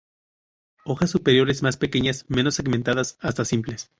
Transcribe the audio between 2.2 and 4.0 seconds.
menos segmentadas hasta simples.